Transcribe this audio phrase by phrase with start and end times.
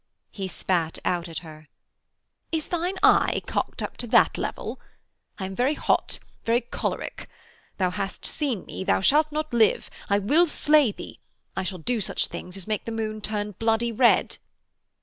[0.31, 1.67] He spat out at her.
[2.51, 4.81] 'Is thine eye cocked up to that level?...
[5.37, 7.29] I am very hot, very choleric.
[7.77, 8.83] Thou hast seen me.
[8.83, 9.91] Thou shalt not live.
[10.09, 11.19] I will slay thee.
[11.55, 14.39] I shall do such things as make the moon turn bloody red.'